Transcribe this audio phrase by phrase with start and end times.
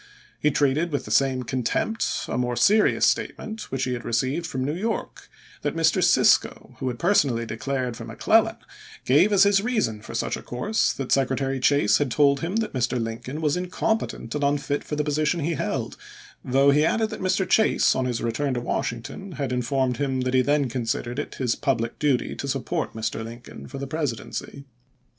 [0.39, 4.73] He treated with the same contempt a more serious statement which he received from New
[4.73, 5.29] York
[5.61, 6.03] that Mr.
[6.03, 8.57] Cisco, who had personally declared for McClellan,
[9.05, 12.73] gave as his reason for such a course that Secretary Chase had told him that
[12.73, 12.99] Mr.
[12.99, 15.97] Lincoln was incompetent and unfit for the position he held,
[16.43, 17.47] though he added that Mr.
[17.47, 21.53] Chase, on his return to Washington, had informed him that he then considered it his
[21.53, 23.23] public duty to support Mr.
[23.23, 24.65] Lincoln for the Presidency.